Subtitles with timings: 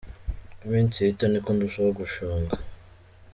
[0.53, 2.53] Uko iminsi ihita niko ndushaho gushonga.